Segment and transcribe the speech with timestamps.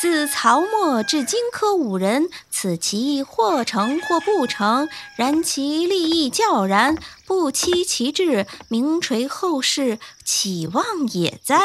[0.00, 11.56] 自曹末至荆轲五人，此其或成或不成，然其立意较然，不期其志，名垂后世，岂望也哉？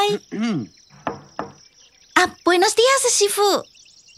[2.14, 3.64] 啊，Buenos días，师傅。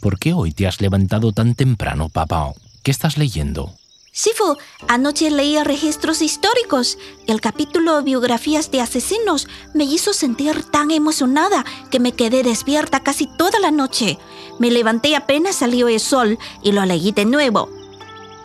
[0.01, 2.53] ¿Por qué hoy te has levantado tan temprano, papá?
[2.83, 3.71] ¿Qué estás leyendo?
[4.17, 4.55] Sifu,
[4.87, 11.99] anoche leí registros históricos el capítulo Biografías de Asesinos me hizo sentir tan emocionada que
[11.99, 14.17] me quedé despierta casi toda la noche.
[14.57, 17.67] Me levanté apenas salió el sol y lo leí de nuevo.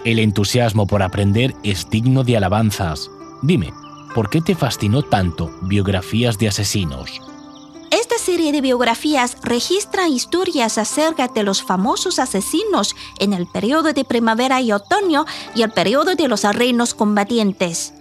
[0.04, 3.08] El entusiasmo por aprender es digno de alabanzas.
[3.40, 3.72] Dime,
[4.12, 7.29] ¿por qué te fascinó tanto Biografías de Asesinos?
[8.20, 14.60] Serie de biografías registra historias acerca de los famosos asesinos en el periodo de primavera
[14.60, 15.24] y otoño
[15.54, 17.94] y el periodo de los reinos combatientes.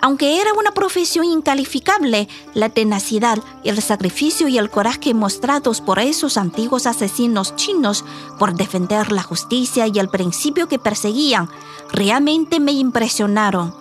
[0.00, 6.36] Aunque era una profesión incalificable, la tenacidad, el sacrificio y el coraje mostrados por esos
[6.36, 8.04] antiguos asesinos chinos
[8.38, 11.48] por defender la justicia y el principio que perseguían
[11.92, 13.74] realmente me impresionaron.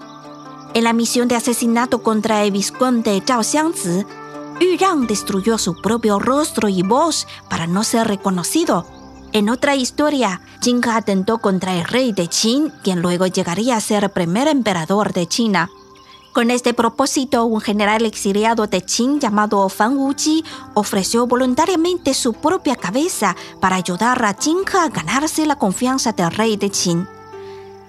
[0.73, 4.05] En la misión de asesinato contra el vizconde Zhao Xiangzi,
[4.59, 8.85] Yu Rang destruyó su propio rostro y voz para no ser reconocido.
[9.31, 13.81] En otra historia, Jin He atentó contra el rey de Qin, quien luego llegaría a
[13.81, 15.69] ser primer emperador de China.
[16.33, 22.75] Con este propósito, un general exiliado de Qin llamado Fan Wuji ofreció voluntariamente su propia
[22.75, 27.07] cabeza para ayudar a Jin He a ganarse la confianza del rey de Qin.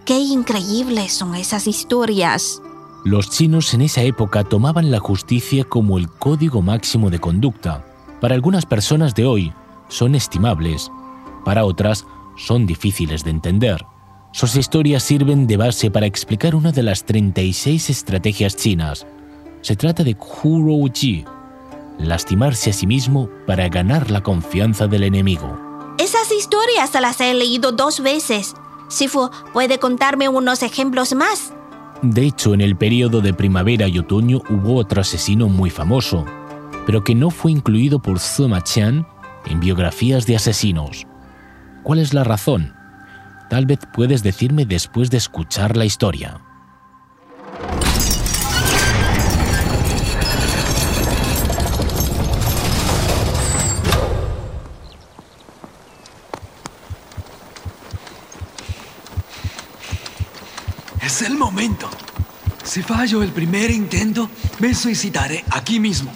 [0.05, 2.61] Qué increíbles son esas historias.
[3.05, 7.85] Los chinos en esa época tomaban la justicia como el código máximo de conducta.
[8.19, 9.53] Para algunas personas de hoy
[9.89, 10.91] son estimables,
[11.45, 12.07] para otras
[12.39, 13.85] son difíciles de entender.
[14.33, 19.07] Sus historias sirven de base para explicar una de las 36 estrategias chinas.
[19.61, 20.17] Se trata de
[20.95, 21.27] Ji,
[21.99, 25.59] lastimarse a sí mismo para ganar la confianza del enemigo.
[25.99, 28.55] Esas historias las he leído dos veces.
[28.89, 31.53] Sifu, ¿puede contarme unos ejemplos más?
[32.05, 36.27] De hecho, en el periodo de primavera y otoño hubo otro asesino muy famoso,
[36.85, 39.07] pero que no fue incluido por Sima Qian
[39.47, 41.07] en biografías de asesinos.
[41.83, 42.75] ¿Cuál es la razón?
[43.49, 46.43] Tal vez puedes decirme después de escuchar la historia.
[61.05, 61.91] Es el momento.
[62.63, 66.11] Si fallo el primer intento, me suicidaré aquí mismo.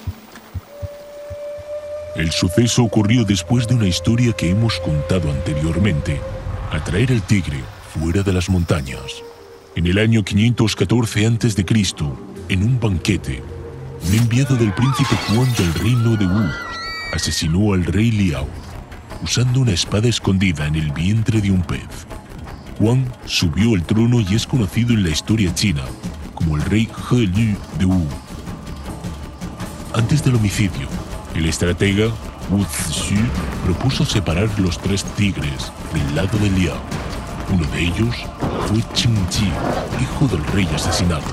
[2.16, 6.18] El suceso ocurrió después de una historia que hemos contado anteriormente.
[6.72, 7.62] Atraer al tigre
[7.92, 9.22] fuera de las montañas.
[9.76, 11.66] En el año 514 a.C.,
[12.48, 13.42] en un banquete,
[14.08, 16.50] un enviado del príncipe Juan del reino de Wu
[17.12, 18.48] asesinó al rey Liao
[19.22, 21.82] usando una espada escondida en el vientre de un pez.
[22.78, 25.82] Juan subió al trono y es conocido en la historia china
[26.34, 28.06] como el rey He Liu de Wu.
[29.94, 30.86] Antes del homicidio,
[31.34, 32.06] el estratega
[32.50, 33.16] Wu Zixu
[33.64, 36.78] propuso separar los tres tigres del lado de Liao.
[37.52, 38.14] Uno de ellos
[38.68, 39.50] fue Qing Ji,
[40.00, 41.26] hijo del rey asesinado.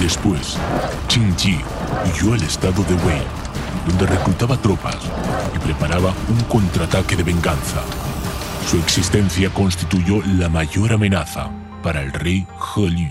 [0.00, 0.58] Después,
[1.06, 1.60] Qing Ji
[2.04, 3.22] huyó al estado de Wei,
[3.86, 4.98] donde reclutaba tropas
[5.54, 7.82] y preparaba un contraataque de venganza.
[8.66, 11.50] Su existencia constituyó la mayor amenaza
[11.82, 13.10] para el rey He Liu.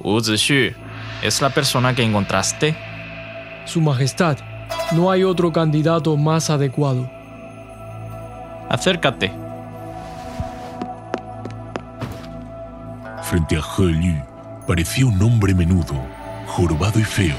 [0.00, 0.74] Wu Zixu,
[1.22, 2.76] ¿es la persona que encontraste?
[3.64, 4.38] Su Majestad,
[4.92, 7.10] no hay otro candidato más adecuado.
[8.68, 9.32] Acércate.
[13.22, 14.22] Frente a He Liu
[14.68, 15.94] parecía un hombre menudo,
[16.46, 17.36] jorobado y feo,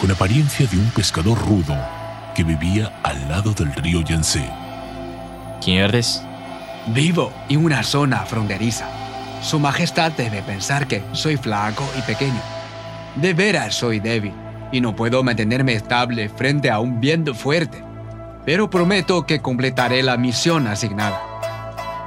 [0.00, 1.99] con apariencia de un pescador rudo
[2.34, 4.48] que vivía al lado del río Yangtze.
[5.62, 6.22] ¿Quién eres?
[6.88, 8.86] Vivo en una zona fronteriza.
[9.42, 12.40] Su Majestad debe pensar que soy flaco y pequeño.
[13.16, 14.32] De veras soy débil
[14.72, 17.82] y no puedo mantenerme estable frente a un viento fuerte.
[18.44, 21.20] Pero prometo que completaré la misión asignada.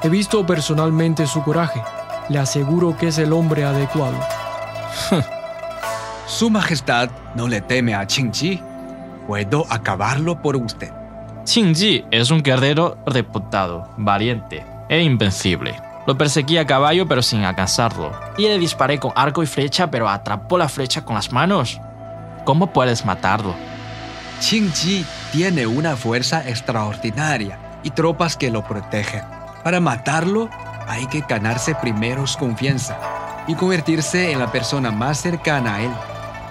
[0.01, 1.81] He visto personalmente su coraje.
[2.29, 4.17] Le aseguro que es el hombre adecuado.
[6.25, 8.61] Su Majestad no le teme a Qingji.
[9.27, 10.91] Puedo acabarlo por usted.
[11.45, 15.75] Qingji es un guerrero reputado, valiente e invencible.
[16.05, 18.11] Lo perseguí a caballo pero sin alcanzarlo.
[18.37, 21.79] Y le disparé con arco y flecha pero atrapó la flecha con las manos.
[22.45, 23.55] ¿Cómo puedes matarlo?
[24.41, 29.23] Qingji tiene una fuerza extraordinaria y tropas que lo protegen.
[29.63, 30.49] Para matarlo
[30.87, 32.97] hay que ganarse primero su confianza
[33.47, 35.91] y convertirse en la persona más cercana a él.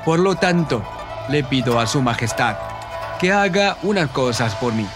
[0.05, 0.83] Por lo tanto,
[1.29, 2.57] le pido a su majestad
[3.23, 4.87] que haga unas cosas por mí.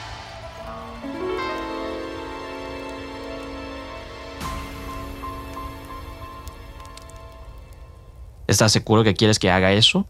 [8.49, 10.09] ¿Estás seguro que quieres que haga eso?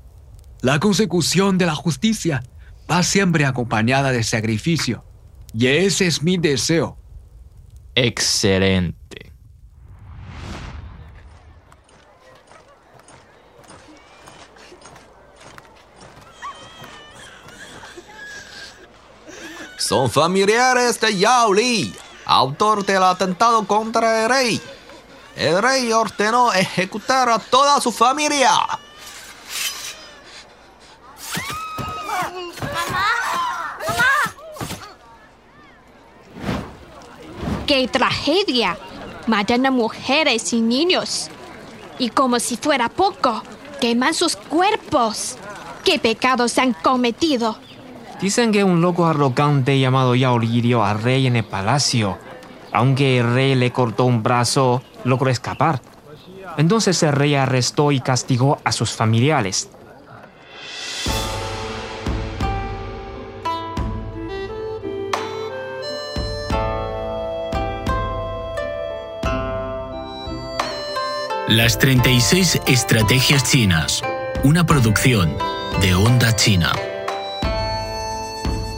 [0.62, 2.42] La consecución de la justicia
[2.90, 5.04] va siempre acompañada de sacrificio.
[5.52, 6.96] Y ese es mi deseo.
[7.94, 8.95] Excelente.
[19.86, 21.94] Son familiares de Yao Li,
[22.24, 24.60] autor del atentado contra el rey.
[25.36, 28.50] El rey ordenó ejecutar a toda su familia.
[37.68, 38.76] ¡Qué tragedia!
[39.28, 41.30] Matan a mujeres y niños.
[42.00, 43.40] Y como si fuera poco,
[43.80, 45.36] queman sus cuerpos.
[45.84, 47.65] ¿Qué pecados han cometido?
[48.20, 52.18] Dicen que un loco arrogante llamado Yao hirió al rey en el palacio.
[52.72, 55.80] Aunque el rey le cortó un brazo, logró escapar.
[56.56, 59.68] Entonces el rey arrestó y castigó a sus familiares.
[71.48, 74.02] Las 36 Estrategias Chinas,
[74.42, 75.36] una producción
[75.80, 76.72] de Onda China.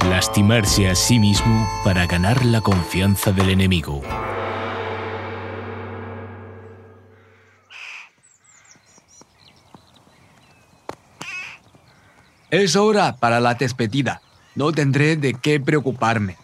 [0.09, 4.01] Lastimarse a sí mismo para ganar la confianza del enemigo.
[12.51, 14.23] Es hora para la despedida.
[14.55, 16.39] No tendré de qué preocuparme.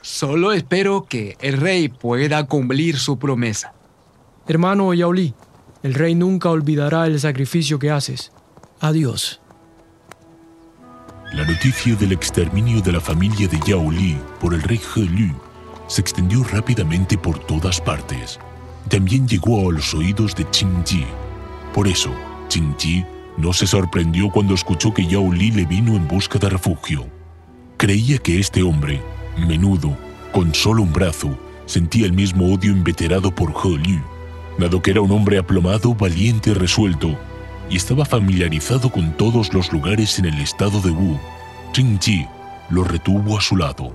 [0.00, 3.74] Solo espero que el rey pueda cumplir su promesa.
[4.46, 5.34] Hermano Yaoli,
[5.82, 8.30] el rey nunca olvidará el sacrificio que haces.
[8.78, 9.40] Adiós.
[11.32, 15.34] La noticia del exterminio de la familia de Yao Li por el rey He Lu
[15.86, 18.40] se extendió rápidamente por todas partes.
[18.88, 21.04] También llegó a los oídos de Qin Ji.
[21.74, 22.14] Por eso,
[22.48, 23.04] Qin Ji
[23.36, 27.06] no se sorprendió cuando escuchó que Yao Li le vino en busca de refugio.
[27.76, 29.02] Creía que este hombre,
[29.36, 29.98] menudo,
[30.32, 34.00] con solo un brazo, sentía el mismo odio inveterado por He Lu,
[34.58, 37.18] dado que era un hombre aplomado, valiente y resuelto,
[37.70, 41.18] y estaba familiarizado con todos los lugares en el estado de Wu.
[41.72, 42.26] Qin Ji
[42.70, 43.92] lo retuvo a su lado.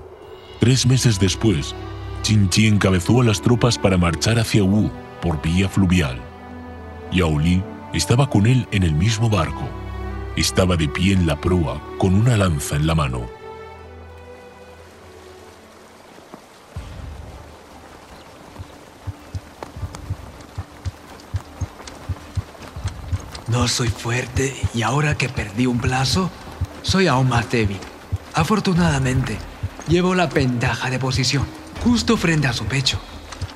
[0.60, 1.74] Tres meses después,
[2.22, 4.90] Qin Ji encabezó a las tropas para marchar hacia Wu
[5.20, 6.20] por vía fluvial.
[7.12, 7.62] Yao Li
[7.92, 9.68] estaba con él en el mismo barco.
[10.36, 13.33] Estaba de pie en la proa con una lanza en la mano.
[23.54, 26.28] No soy fuerte y ahora que perdí un plazo,
[26.82, 27.78] soy aún más débil.
[28.34, 29.38] Afortunadamente,
[29.86, 31.46] llevo la ventaja de posición,
[31.84, 32.98] justo frente a su pecho.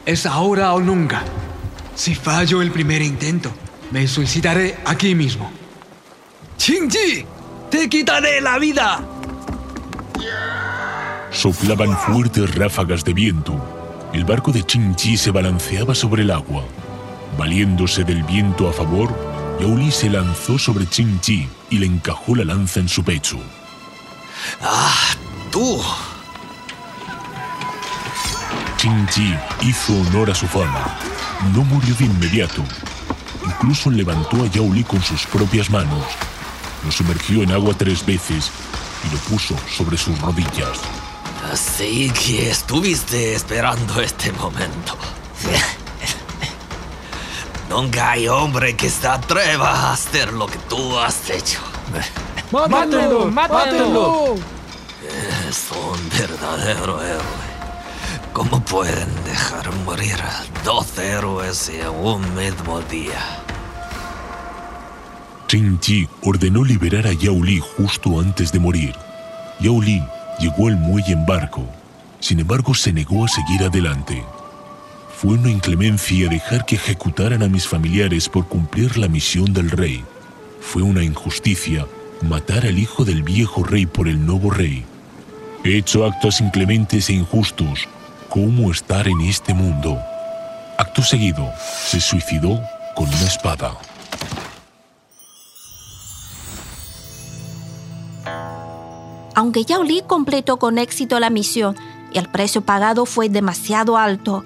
[0.06, 1.24] Es ahora o nunca.
[1.96, 3.50] Si fallo el primer intento,
[3.90, 5.50] me suicidaré aquí mismo.
[6.56, 7.26] ¡Qingji!
[7.68, 9.04] ¡Te quitaré la vida!
[11.32, 14.08] Soplaban fuertes ráfagas de viento.
[14.12, 16.62] El barco de Qin-Chi se balanceaba sobre el agua.
[17.36, 19.27] Valiéndose del viento a favor,
[19.60, 23.38] Yao Li se lanzó sobre Qin-Chi y le encajó la lanza en su pecho.
[24.62, 25.14] ¡Ah,
[25.50, 25.82] tú!
[28.80, 30.96] Qin-Chi hizo honor a su fama.
[31.52, 32.62] No murió de inmediato.
[33.44, 36.04] Incluso levantó a Yao Li con sus propias manos.
[36.84, 38.52] Lo sumergió en agua tres veces
[39.04, 40.78] y lo puso sobre sus rodillas.
[41.52, 44.96] Así que estuviste esperando este momento.
[47.80, 51.60] Nunca hay hombre que se atreva a hacer lo que tú has hecho.
[52.50, 53.30] ¡Mátenlo!
[53.30, 54.34] ¡Mátenlo!
[55.48, 57.22] Es un verdadero héroe.
[58.32, 63.20] ¿Cómo pueden dejar morir a dos héroes en un mismo día?
[65.46, 68.96] Qin Ji ordenó liberar a Yao Li justo antes de morir.
[69.60, 70.02] Yao Li
[70.40, 71.64] llegó al muelle en barco.
[72.18, 74.24] Sin embargo, se negó a seguir adelante.
[75.20, 80.04] Fue una inclemencia dejar que ejecutaran a mis familiares por cumplir la misión del rey.
[80.60, 81.88] Fue una injusticia
[82.22, 84.84] matar al hijo del viejo rey por el nuevo rey.
[85.64, 87.88] He hecho actos inclementes e injustos.
[88.28, 89.98] ¿Cómo estar en este mundo?
[90.78, 91.50] Acto seguido,
[91.84, 92.60] se suicidó
[92.94, 93.76] con una espada.
[99.34, 101.74] Aunque Yao Li completó con éxito la misión
[102.14, 104.44] el precio pagado fue demasiado alto,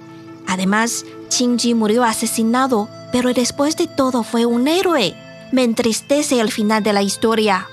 [0.53, 5.15] además Qin Ji murió asesinado, pero después de todo fue un héroe.
[5.51, 7.67] Me entristece el final de la historia.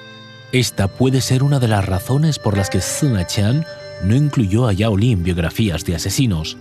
[0.52, 3.66] Esta puede ser una de las razones por las que Sima Chan
[4.04, 6.58] no incluyó a Yao Li en biografías de asesinos.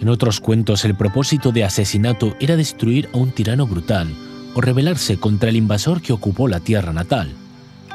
[0.00, 4.08] En otros cuentos, el propósito de asesinato era destruir a un tirano brutal
[4.54, 7.32] o rebelarse contra el invasor que ocupó la tierra natal.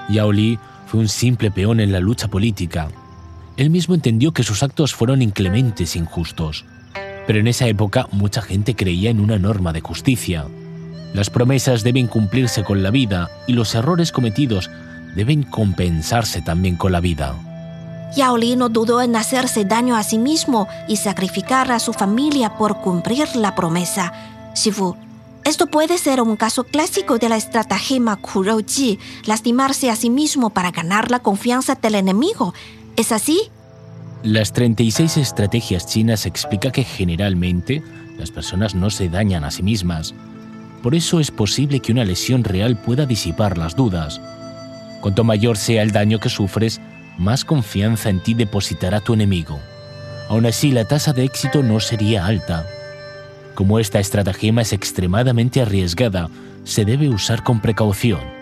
[0.10, 0.58] Yao Li
[0.88, 2.88] fue un simple peón en la lucha política.
[3.58, 6.66] Él mismo entendió que sus actos fueron inclementes e injustos.
[7.28, 10.46] Pero en esa época mucha gente creía en una norma de justicia.
[11.14, 14.72] Las promesas deben cumplirse con la vida y los errores cometidos
[15.16, 17.36] deben compensarse también con la vida.
[18.16, 22.58] Yao Li no dudó en hacerse daño a sí mismo y sacrificar a su familia
[22.58, 24.14] por cumplir la promesa.
[24.56, 24.96] Shifu,
[25.44, 30.72] esto puede ser un caso clásico de la estratagema Kurouji, lastimarse a sí mismo para
[30.72, 32.54] ganar la confianza del enemigo.
[32.96, 33.50] ¿Es así?
[34.24, 37.84] Las 36 estrategias chinas explica que generalmente
[38.18, 40.16] las personas no se dañan a sí mismas.
[40.82, 44.20] Por eso es posible que una lesión real pueda disipar las dudas.
[45.02, 46.82] Cuanto mayor sea el daño que sufres,
[47.18, 49.60] más confianza en ti depositará tu enemigo.
[50.30, 52.66] Aún así, la tasa de éxito no sería alta.
[53.54, 56.30] Como esta estratagema es extremadamente arriesgada,
[56.64, 58.37] se debe usar con precaución.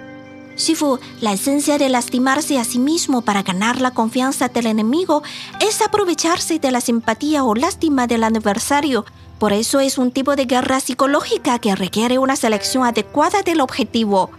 [0.56, 5.22] Shifu, la esencia de lastimarse a sí mismo para ganar la confianza del enemigo
[5.60, 9.06] es aprovecharse de la simpatía o lástima del adversario.
[9.38, 14.30] Por eso es un tipo de guerra psicológica que requiere una selección adecuada del objetivo.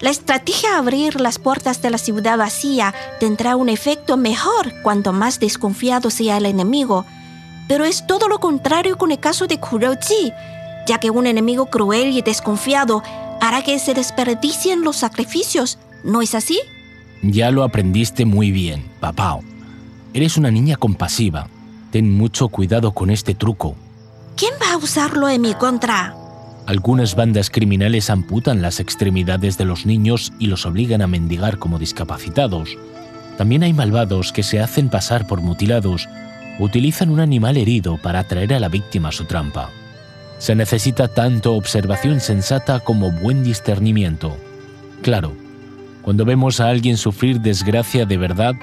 [0.00, 5.38] La estrategia abrir las puertas de la ciudad vacía tendrá un efecto mejor cuanto más
[5.38, 7.06] desconfiado sea el enemigo.
[7.68, 10.32] Pero es todo lo contrario con el caso de Kuroji,
[10.86, 13.02] ya que un enemigo cruel y desconfiado
[13.40, 15.78] hará que se desperdicien los sacrificios.
[16.04, 16.60] ¿No es así?
[17.22, 19.38] Ya lo aprendiste muy bien, papá.
[20.14, 21.48] Eres una niña compasiva.
[21.90, 23.74] Ten mucho cuidado con este truco.
[24.36, 26.14] ¿Quién va a usarlo en mi contra?
[26.66, 31.78] Algunas bandas criminales amputan las extremidades de los niños y los obligan a mendigar como
[31.78, 32.76] discapacitados.
[33.38, 36.08] También hay malvados que se hacen pasar por mutilados
[36.58, 39.70] utilizan un animal herido para atraer a la víctima a su trampa.
[40.38, 44.36] Se necesita tanto observación sensata como buen discernimiento.
[45.02, 45.32] Claro,
[46.02, 48.54] cuando vemos a alguien sufrir desgracia de verdad,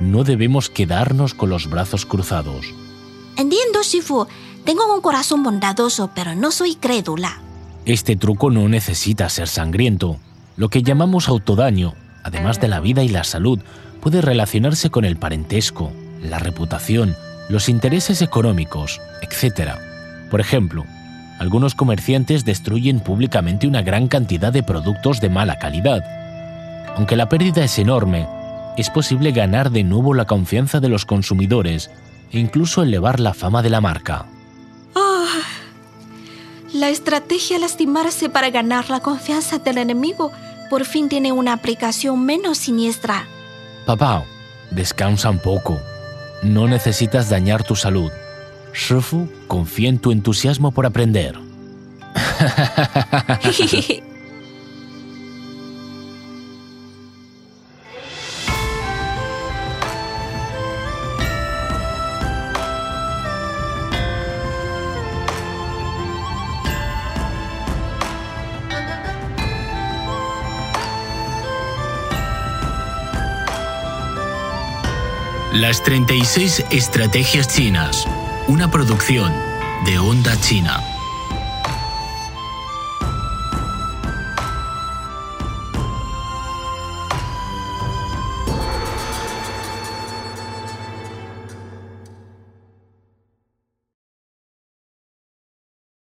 [0.00, 2.74] no debemos quedarnos con los brazos cruzados.
[3.36, 4.26] Entiendo, Shifu.
[4.64, 7.40] Tengo un corazón bondadoso, pero no soy crédula.
[7.86, 10.18] Este truco no necesita ser sangriento.
[10.56, 13.60] Lo que llamamos autodaño, además de la vida y la salud,
[14.00, 15.92] puede relacionarse con el parentesco,
[16.22, 17.16] la reputación,
[17.48, 19.70] los intereses económicos, etc.
[20.30, 20.84] Por ejemplo,
[21.38, 26.04] algunos comerciantes destruyen públicamente una gran cantidad de productos de mala calidad.
[26.96, 28.26] Aunque la pérdida es enorme,
[28.76, 31.90] es posible ganar de nuevo la confianza de los consumidores
[32.32, 34.26] e incluso elevar la fama de la marca.
[36.72, 40.32] La estrategia lastimarse para ganar la confianza del enemigo
[40.68, 43.26] por fin tiene una aplicación menos siniestra.
[43.86, 44.24] Papá,
[44.70, 45.80] descansa un poco.
[46.42, 48.12] No necesitas dañar tu salud.
[48.74, 51.38] Shifu confía en tu entusiasmo por aprender.
[75.58, 78.06] Las 36 Estrategias Chinas,
[78.48, 79.30] una producción
[79.84, 80.97] de Onda China.